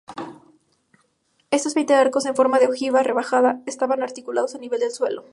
Estos 1.51 1.75
veinte 1.75 1.93
arcos 1.93 2.25
en 2.25 2.35
forma 2.35 2.57
de 2.57 2.65
ojiva 2.65 3.03
rebajada, 3.03 3.61
estaban 3.67 4.01
articulados 4.01 4.55
a 4.55 4.57
nivel 4.57 4.79
del 4.79 4.89
suelo. 4.89 5.27